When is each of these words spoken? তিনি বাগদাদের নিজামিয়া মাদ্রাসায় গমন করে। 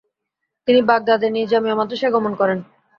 তিনি 0.67 0.79
বাগদাদের 0.89 1.31
নিজামিয়া 1.37 1.77
মাদ্রাসায় 1.79 2.13
গমন 2.15 2.33
করে। 2.39 2.53